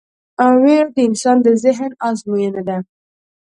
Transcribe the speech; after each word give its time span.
وېره 0.61 0.89
د 0.95 0.97
انسان 1.07 1.37
د 1.45 1.47
ذهن 1.63 1.91
ازموینه 2.07 2.61
ده. 2.67 2.77